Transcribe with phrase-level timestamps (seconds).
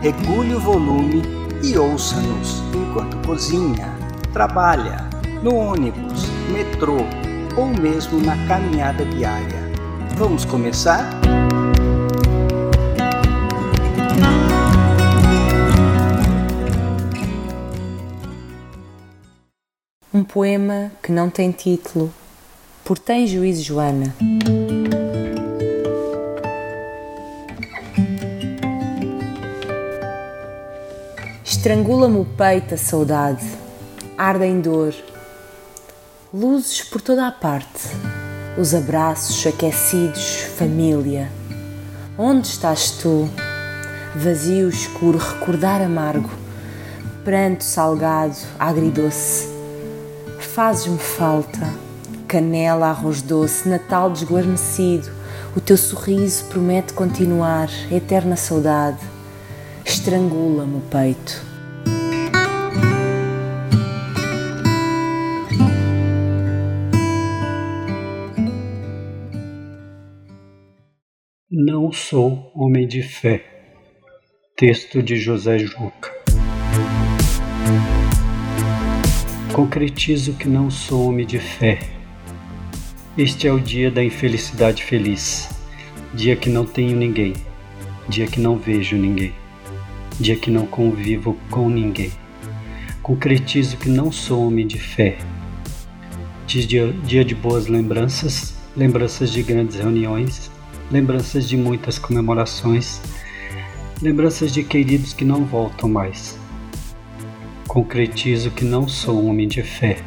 [0.00, 1.22] regule o volume
[1.62, 3.92] e ouça-nos enquanto cozinha,
[4.32, 5.08] trabalha,
[5.42, 6.98] no ônibus, metrô
[7.56, 9.58] ou mesmo na caminhada diária.
[10.16, 11.08] Vamos começar?
[20.14, 22.12] Um poema que não tem título,
[22.84, 24.14] por Tem Juízo Joana.
[31.68, 33.44] Estrangula-me o peito a saudade,
[34.16, 34.94] arde em dor.
[36.32, 37.90] Luzes por toda a parte,
[38.56, 41.30] os abraços aquecidos, família.
[42.16, 43.28] Onde estás tu?
[44.16, 46.30] Vazio, escuro, recordar amargo,
[47.22, 49.46] pranto salgado, agridoce.
[50.38, 51.68] Fazes-me falta,
[52.26, 55.10] canela, arroz doce, Natal desguarnecido.
[55.54, 59.00] O teu sorriso promete continuar, eterna saudade.
[59.84, 61.47] Estrangula-me o peito.
[71.60, 73.44] Não sou homem de fé.
[74.56, 76.08] Texto de José Juca.
[79.52, 81.80] Concretizo que não sou homem de fé.
[83.16, 85.48] Este é o dia da infelicidade feliz,
[86.14, 87.32] dia que não tenho ninguém,
[88.08, 89.32] dia que não vejo ninguém,
[90.20, 92.12] dia que não convivo com ninguém.
[93.02, 95.18] Concretizo que não sou homem de fé.
[96.46, 100.56] Dia, dia de boas lembranças, lembranças de grandes reuniões,
[100.90, 103.00] lembranças de muitas comemorações,
[104.00, 106.38] lembranças de queridos que não voltam mais.
[107.66, 109.98] Concretizo que não sou um homem de fé.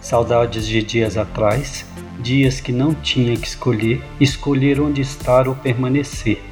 [0.00, 1.86] Saudades de dias atrás,
[2.20, 6.42] dias que não tinha que escolher, escolher onde estar ou permanecer.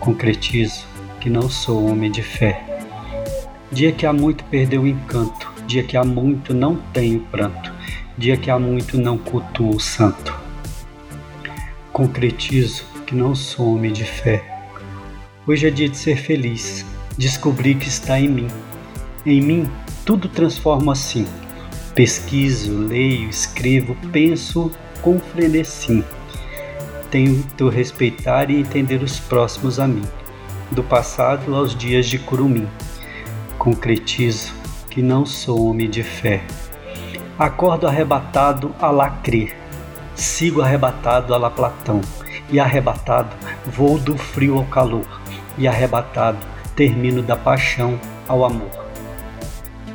[0.00, 0.86] Concretizo
[1.20, 2.64] que não sou homem de fé.
[3.70, 7.72] Dia que há muito perdeu o encanto, dia que há muito não tenho pranto,
[8.16, 10.33] dia que há muito não cultuo o santo
[11.94, 14.42] concretizo que não sou homem de fé.
[15.46, 16.84] Hoje é dia de ser feliz,
[17.16, 18.48] descobri que está em mim.
[19.24, 19.70] Em mim,
[20.04, 21.24] tudo transformo assim.
[21.94, 26.02] Pesquiso, leio, escrevo, penso com frenesim.
[27.12, 30.04] Tento respeitar e entender os próximos a mim,
[30.72, 32.66] do passado aos dias de curumim.
[33.56, 34.52] Concretizo
[34.90, 36.42] que não sou homem de fé.
[37.38, 39.63] Acordo arrebatado a lacrer
[40.14, 42.00] Sigo arrebatado a la Platão,
[42.48, 43.34] e arrebatado
[43.66, 45.20] vou do frio ao calor,
[45.58, 46.38] e arrebatado
[46.76, 47.98] termino da paixão
[48.28, 48.70] ao amor.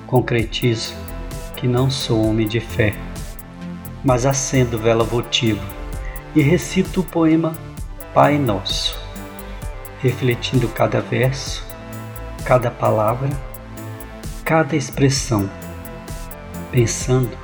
[0.06, 0.94] Concretizo
[1.56, 2.94] que não sou homem de fé,
[4.04, 5.64] mas acendo vela votiva
[6.36, 7.54] e recito o poema
[8.14, 9.00] Pai Nosso,
[10.02, 11.66] refletindo cada verso,
[12.44, 13.30] cada palavra,
[14.44, 15.50] cada expressão,
[16.72, 17.38] pensando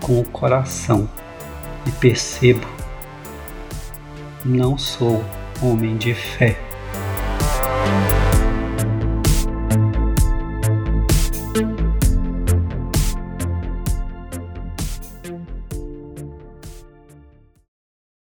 [0.00, 1.08] com o coração
[1.88, 2.66] e percebo,
[4.44, 5.24] não sou
[5.62, 6.60] homem de fé.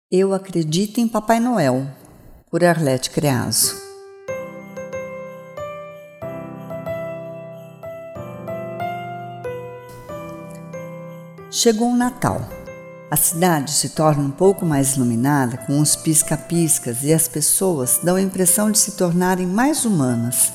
[0.10, 1.86] Eu acredito em Papai Noel,
[2.50, 3.76] por Arlete Creaso.
[11.52, 12.57] Chegou o Natal.
[13.10, 18.18] A cidade se torna um pouco mais iluminada com os pisca-piscas e as pessoas dão
[18.18, 20.52] a impressão de se tornarem mais humanas.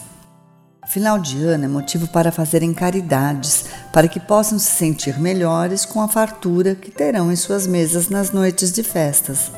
[0.86, 6.02] Final de ano é motivo para fazerem caridades, para que possam se sentir melhores com
[6.02, 9.50] a fartura que terão em suas mesas nas noites de festas.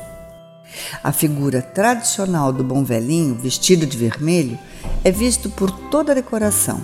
[1.03, 4.57] A figura tradicional do bom velhinho, vestido de vermelho,
[5.03, 6.79] é visto por toda a decoração.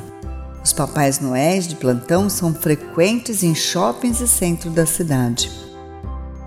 [0.61, 5.70] Os papais noéis de plantão são frequentes em shoppings e centro da cidade.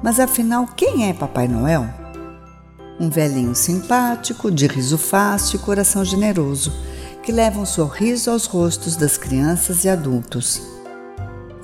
[0.04, 1.88] Mas afinal, quem é Papai Noel?
[3.00, 6.70] Um velhinho simpático, de riso fácil e coração generoso,
[7.22, 10.60] que leva um sorriso aos rostos das crianças e adultos.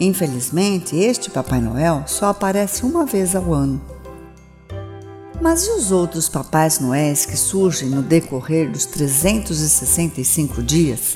[0.00, 3.78] Infelizmente, este Papai Noel só aparece uma vez ao ano.
[5.38, 11.14] Mas e os outros papais noéis que surgem no decorrer dos 365 dias?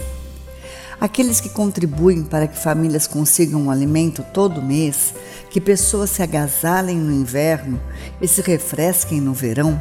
[1.04, 5.12] Aqueles que contribuem para que famílias consigam um alimento todo mês,
[5.50, 7.78] que pessoas se agasalhem no inverno
[8.22, 9.78] e se refresquem no verão?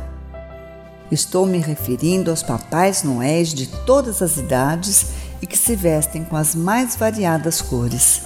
[1.10, 5.12] Estou me referindo aos papais noéis de todas as idades
[5.42, 8.24] e que se vestem com as mais variadas cores.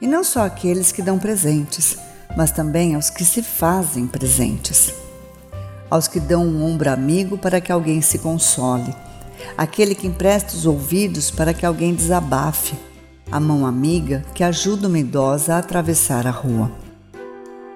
[0.00, 1.98] E não só aqueles que dão presentes,
[2.36, 4.94] mas também aos que se fazem presentes.
[5.90, 8.94] Aos que dão um ombro amigo para que alguém se console,
[9.56, 12.74] aquele que empresta os ouvidos para que alguém desabafe,
[13.30, 16.70] a mão amiga que ajuda uma idosa a atravessar a rua.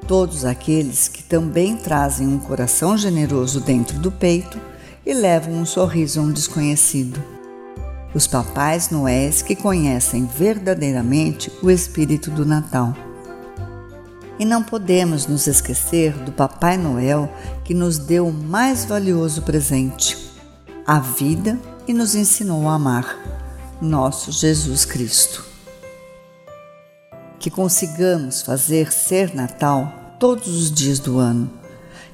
[0.06, 4.60] Todos aqueles que também trazem um coração generoso dentro do peito
[5.04, 7.22] e levam um sorriso a um desconhecido.
[8.12, 12.94] Os papais noés que conhecem verdadeiramente o espírito do Natal.
[14.38, 17.30] E não podemos nos esquecer do Papai Noel
[17.62, 20.16] que nos deu o mais valioso presente,
[20.90, 21.56] a vida
[21.86, 23.16] e nos ensinou a amar,
[23.80, 25.44] nosso Jesus Cristo.
[27.38, 31.48] Que consigamos fazer ser Natal todos os dias do ano.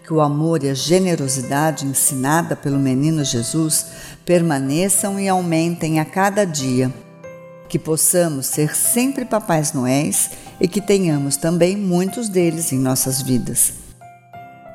[0.04, 3.86] Que o amor e a generosidade ensinada pelo menino Jesus
[4.26, 6.92] permaneçam e aumentem a cada dia
[7.70, 13.72] que possamos ser sempre papais noéis e que tenhamos também muitos deles em nossas vidas.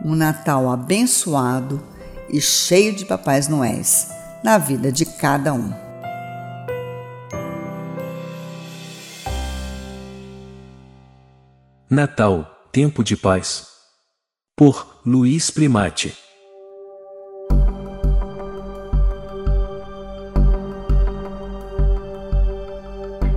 [0.04, 1.92] Um Natal abençoado
[2.32, 4.08] e cheio de papais noéis
[4.44, 5.72] na vida de cada um.
[11.90, 13.68] Natal, Tempo de Paz.
[14.56, 16.16] Por Luiz Primati.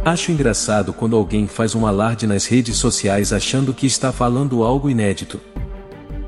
[0.05, 4.88] Acho engraçado quando alguém faz um alarde nas redes sociais achando que está falando algo
[4.88, 5.41] inédito.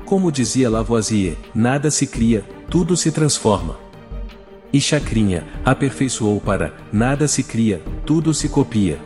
[0.03, 3.77] Como dizia Lavoisier, nada se cria, tudo se transforma.
[4.71, 8.99] E Chacrinha aperfeiçoou para nada se cria, tudo se copia.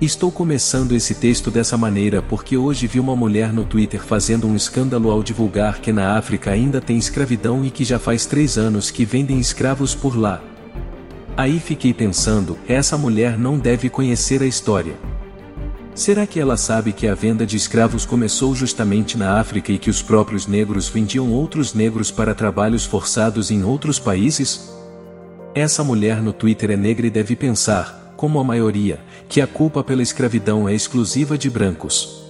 [0.00, 4.56] Estou começando esse texto dessa maneira porque hoje vi uma mulher no Twitter fazendo um
[4.56, 8.90] escândalo ao divulgar que na África ainda tem escravidão e que já faz três anos
[8.90, 10.40] que vendem escravos por lá.
[11.36, 14.94] Aí fiquei pensando, essa mulher não deve conhecer a história.
[16.00, 19.90] Será que ela sabe que a venda de escravos começou justamente na África e que
[19.90, 24.72] os próprios negros vendiam outros negros para trabalhos forçados em outros países?
[25.54, 28.98] Essa mulher no Twitter é negra e deve pensar, como a maioria,
[29.28, 32.24] que a culpa pela escravidão é exclusiva de brancos.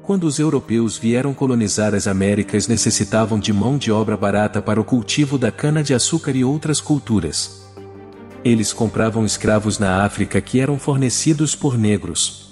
[0.00, 4.84] Quando os europeus vieram colonizar as Américas necessitavam de mão de obra barata para o
[4.84, 7.66] cultivo da cana-de-açúcar e outras culturas.
[8.44, 12.51] Eles compravam escravos na África que eram fornecidos por negros.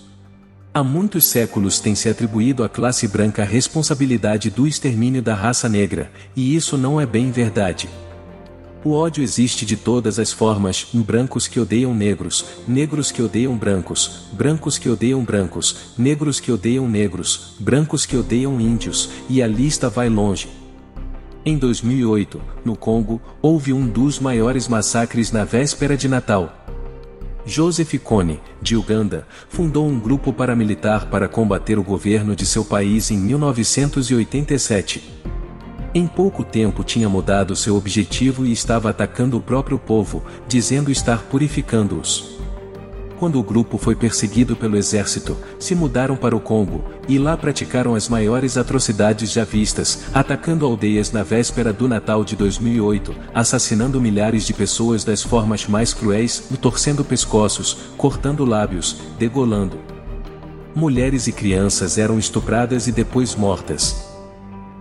[0.72, 5.68] Há muitos séculos tem se atribuído à classe branca a responsabilidade do extermínio da raça
[5.68, 7.88] negra, e isso não é bem verdade.
[8.84, 14.28] O ódio existe de todas as formas, brancos que odeiam negros, negros que odeiam brancos,
[14.30, 19.88] brancos que odeiam brancos, negros que odeiam negros, brancos que odeiam índios, e a lista
[19.88, 20.48] vai longe.
[21.44, 26.64] Em 2008, no Congo, houve um dos maiores massacres na véspera de Natal.
[27.50, 33.10] Joseph Kony, de Uganda, fundou um grupo paramilitar para combater o governo de seu país
[33.10, 35.02] em 1987.
[35.92, 41.24] Em pouco tempo tinha mudado seu objetivo e estava atacando o próprio povo, dizendo estar
[41.24, 42.38] purificando-os
[43.20, 47.94] quando o grupo foi perseguido pelo exército, se mudaram para o Congo, e lá praticaram
[47.94, 54.46] as maiores atrocidades já vistas, atacando aldeias na véspera do Natal de 2008, assassinando milhares
[54.46, 59.78] de pessoas das formas mais cruéis, torcendo pescoços, cortando lábios, degolando.
[60.74, 64.02] Mulheres e crianças eram estupradas e depois mortas.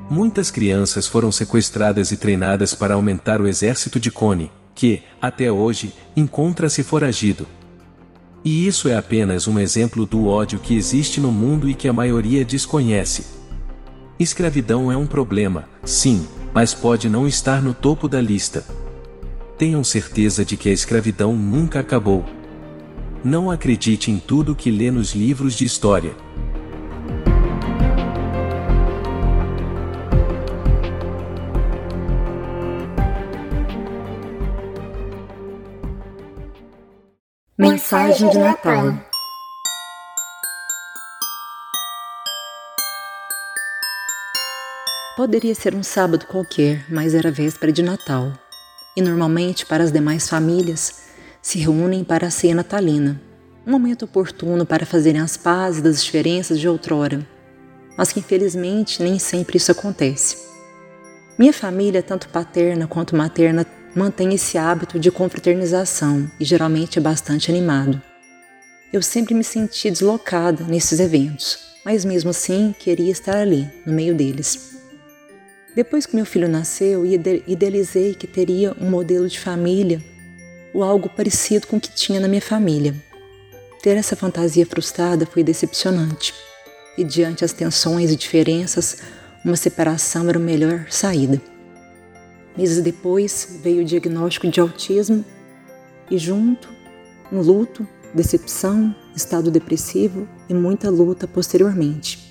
[0.10, 5.93] Muitas crianças foram sequestradas e treinadas para aumentar o exército de Cone, que, até hoje,
[6.15, 7.46] encontra-se foragido.
[8.43, 11.93] E isso é apenas um exemplo do ódio que existe no mundo e que a
[11.93, 13.25] maioria desconhece.
[14.17, 18.65] Escravidão é um problema, sim, mas pode não estar no topo da lista.
[19.58, 22.25] Tenham certeza de que a escravidão nunca acabou.
[23.24, 26.15] Não acredite em tudo que lê nos livros de história.
[37.91, 38.93] Mensagem de Natal.
[45.17, 48.31] Poderia ser um sábado qualquer, mas era véspera de Natal.
[48.96, 51.01] E normalmente, para as demais famílias,
[51.41, 53.19] se reúnem para a ceia natalina,
[53.65, 57.25] um momento oportuno para fazerem as pazes das diferenças de outrora.
[57.98, 60.38] Mas que infelizmente nem sempre isso acontece.
[61.39, 63.65] Minha família, tanto paterna quanto materna,
[63.96, 68.01] mantém esse hábito de confraternização e geralmente é bastante animado.
[68.91, 74.15] Eu sempre me senti deslocada nesses eventos, mas mesmo assim queria estar ali, no meio
[74.15, 74.77] deles.
[75.75, 80.03] Depois que meu filho nasceu, idealizei que teria um modelo de família
[80.74, 82.96] ou algo parecido com o que tinha na minha família.
[83.81, 86.34] Ter essa fantasia frustrada foi decepcionante,
[86.98, 88.98] e diante as tensões e diferenças,
[89.46, 91.41] uma separação era a melhor saída.
[92.58, 95.24] Meses depois veio o diagnóstico de autismo
[96.10, 96.70] e junto
[97.32, 102.27] um luto, decepção, estado depressivo e muita luta posteriormente.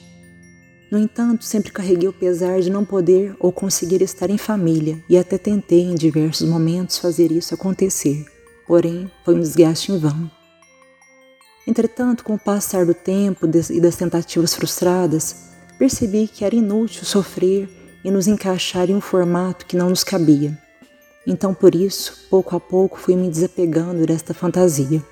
[0.90, 5.18] No entanto, sempre carreguei o pesar de não poder ou conseguir estar em família e
[5.18, 8.24] até tentei em diversos momentos fazer isso acontecer,
[8.66, 10.30] porém foi um desgaste em vão.
[11.66, 17.68] Entretanto, com o passar do tempo e das tentativas frustradas, percebi que era inútil sofrer
[18.04, 20.56] e nos encaixar em um formato que não nos cabia.
[21.26, 25.02] Então, por isso, pouco a pouco fui me desapegando desta fantasia.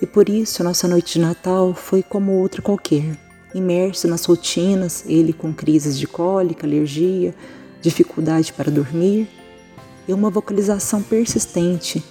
[0.00, 3.16] E por isso, nossa noite de Natal foi como outra qualquer
[3.54, 7.34] imerso nas rotinas, ele com crises de cólica, alergia,
[7.80, 9.28] dificuldade para dormir
[10.06, 12.04] e uma vocalização persistente,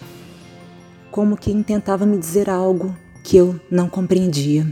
[1.12, 4.66] como quem tentava me dizer algo que eu não compreendia.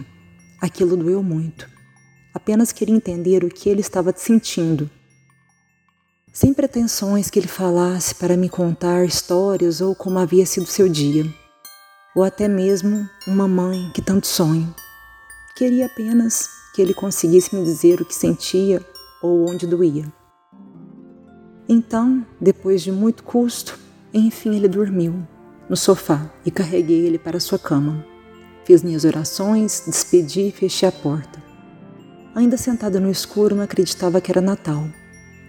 [0.59, 1.69] Aquilo doeu muito.
[2.33, 4.89] Apenas queria entender o que ele estava sentindo.
[6.31, 11.25] Sem pretensões que ele falasse para me contar histórias ou como havia sido seu dia,
[12.15, 14.73] ou até mesmo uma mãe que tanto sonho.
[15.57, 18.85] Queria apenas que ele conseguisse me dizer o que sentia
[19.21, 20.05] ou onde doía.
[21.67, 23.77] Então, depois de muito custo,
[24.13, 25.27] enfim ele dormiu
[25.69, 28.05] no sofá e carreguei ele para sua cama.
[28.65, 31.40] Fiz minhas orações, despedi e fechei a porta.
[32.33, 34.87] Ainda sentada no escuro, não acreditava que era Natal.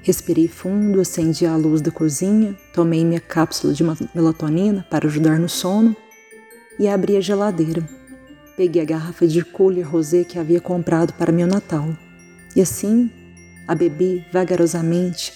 [0.02, 3.84] Respirei fundo, acendi a luz da cozinha, tomei minha cápsula de
[4.14, 5.96] melatonina para ajudar no sono
[6.78, 7.86] e abri a geladeira
[8.56, 11.96] Peguei a garrafa de cooler rosé que havia comprado para meu Natal
[12.54, 13.10] e assim
[13.66, 15.32] a bebi vagarosamente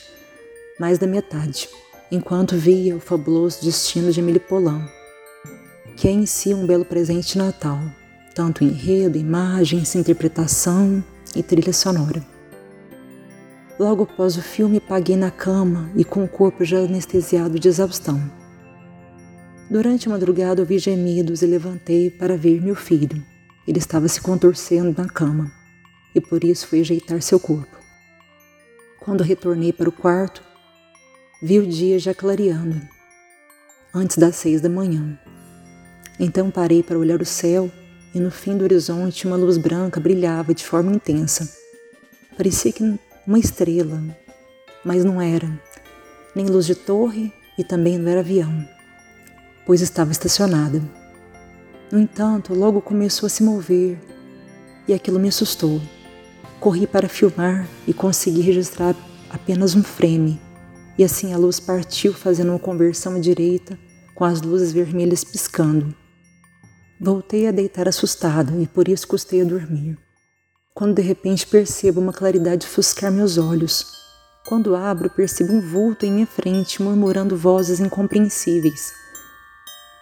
[0.78, 1.68] mais da metade,
[2.10, 4.86] enquanto via o fabuloso destino de Emily Polan,
[5.96, 7.80] que é em si um belo presente de Natal,
[8.34, 11.02] tanto em enredo, imagens, interpretação
[11.34, 12.24] e trilha sonora.
[13.78, 18.20] Logo após o filme, paguei na cama e com o corpo já anestesiado de exaustão.
[19.68, 23.22] Durante a madrugada ouvi gemidos e levantei para ver meu filho.
[23.66, 25.52] Ele estava se contorcendo na cama
[26.14, 27.76] e por isso fui ajeitar seu corpo.
[29.00, 30.42] Quando retornei para o quarto,
[31.42, 32.80] vi o dia já clareando,
[33.94, 35.18] antes das seis da manhã.
[36.18, 37.70] Então parei para olhar o céu
[38.16, 41.48] e no fim do horizonte uma luz branca brilhava de forma intensa.
[42.36, 44.02] Parecia que uma estrela,
[44.84, 45.48] mas não era,
[46.34, 48.76] nem luz de torre e também não era avião
[49.66, 50.80] pois estava estacionada.
[51.90, 53.98] No entanto, logo começou a se mover
[54.86, 55.82] e aquilo me assustou.
[56.60, 58.94] Corri para filmar e consegui registrar
[59.28, 60.40] apenas um frame,
[60.96, 63.78] e assim a luz partiu fazendo uma conversão à direita
[64.14, 65.94] com as luzes vermelhas piscando.
[67.00, 69.98] Voltei a deitar assustada e por isso custei a dormir.
[70.74, 73.86] Quando de repente percebo uma claridade fuscar meus olhos.
[74.46, 78.92] Quando abro, percebo um vulto em minha frente murmurando vozes incompreensíveis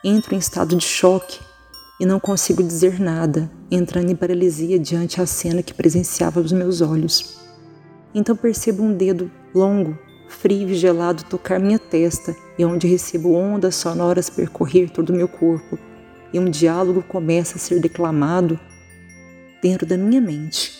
[0.04, 1.40] entro em estado de choque
[1.98, 6.82] e não consigo dizer nada, entrando em paralisia diante a cena que presenciava aos meus
[6.82, 7.40] olhos.
[8.14, 9.98] Então percebo um dedo longo,
[10.28, 15.26] frio e gelado tocar minha testa e onde recebo ondas sonoras percorrer todo o meu
[15.26, 15.78] corpo,
[16.34, 18.58] e um diálogo começa a ser declamado
[19.62, 20.72] dentro da minha mente.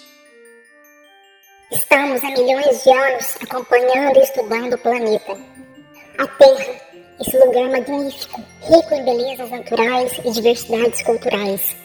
[1.71, 5.39] Estamos há milhões de anos acompanhando e estudando o planeta.
[6.19, 6.75] A Terra
[7.21, 11.77] esse lugar magnífico, rico em belezas naturais e diversidades culturais.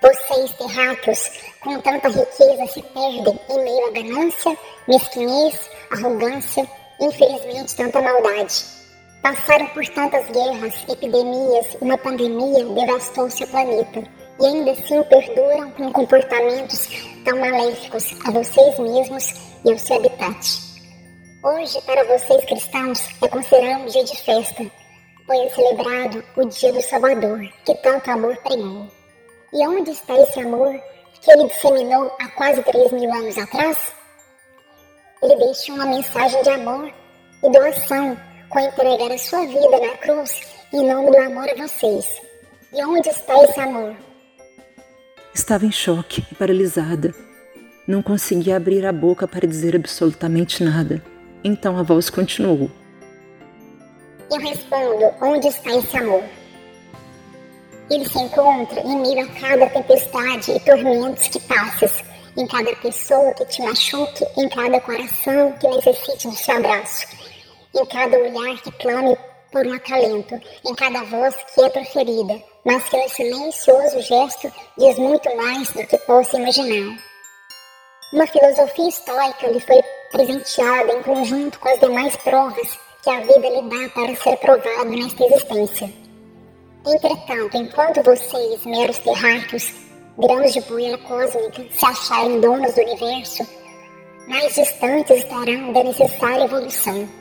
[0.00, 4.56] Vocês, terráqueos, com tanta riqueza, se perdem em meio à ganância,
[4.88, 6.66] mesquinhez, arrogância
[7.00, 8.79] infelizmente, tanta maldade.
[9.22, 14.02] Passaram por tantas guerras, epidemias, uma pandemia devastou seu planeta
[14.40, 16.88] e ainda assim perduram com comportamentos
[17.22, 20.70] tão maléficos a vocês mesmos e ao seu habitat.
[21.44, 24.64] Hoje, para vocês cristãos, é considerado um dia de festa,
[25.26, 28.88] pois é celebrado o dia do Salvador, que tanto amor pregou.
[29.52, 30.72] E onde está esse amor
[31.20, 33.92] que ele disseminou há quase 3 mil anos atrás?
[35.22, 36.90] Ele deixou uma mensagem de amor
[37.44, 40.42] e doação com entregar a sua vida na cruz
[40.72, 42.20] em nome do amor a vocês.
[42.72, 43.96] E onde está esse amor?
[45.32, 47.14] Estava em choque e paralisada.
[47.86, 51.02] Não conseguia abrir a boca para dizer absolutamente nada
[51.42, 52.70] Então a voz continuou.
[54.30, 56.22] Eu respondo: onde está esse amor?
[57.90, 62.04] Ele se encontra em meio a cada tempestade e tormentos que passas,
[62.36, 67.06] em cada pessoa que te machuque, em cada coração que necessite do seu abraço,
[67.74, 69.16] em cada olhar que clame
[69.52, 74.98] por um acalento, em cada voz que é proferida, mas que no silencioso gesto diz
[74.98, 76.98] muito mais do que possa imaginar.
[78.12, 83.48] Uma filosofia estoica lhe foi presenteada em conjunto com as demais provas que a vida
[83.48, 85.90] lhe dá para ser provado nesta existência.
[86.86, 89.72] Entretanto, enquanto vocês, meros terráqueos,
[90.18, 93.46] grãos de poeira cósmica, se acharem donos do universo,
[94.26, 97.19] mais distantes estarão da necessária evolução.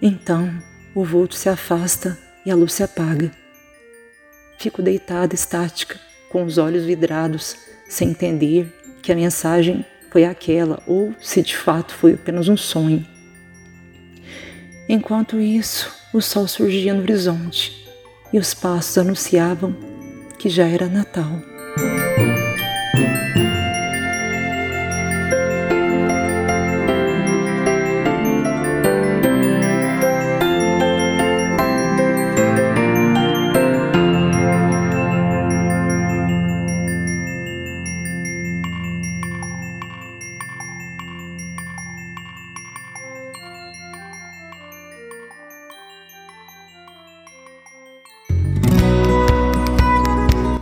[0.00, 0.52] Então,
[0.94, 3.30] o vulto se afasta e a luz se apaga.
[4.58, 5.98] Fico deitada estática,
[6.30, 7.56] com os olhos vidrados,
[7.88, 13.06] sem entender que a mensagem foi aquela ou se de fato foi apenas um sonho.
[14.88, 17.86] Enquanto isso, o sol surgia no horizonte
[18.32, 19.76] e os passos anunciavam
[20.38, 21.47] que já era Natal.